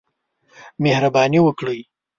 مهرباني 0.83 1.39
وکړئ 1.43 1.79